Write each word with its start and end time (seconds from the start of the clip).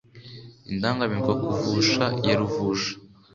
Indangamirwa 0.71 1.33
kuvusha 1.43 2.05
ya 2.25 2.33
ruvusha 2.39 2.93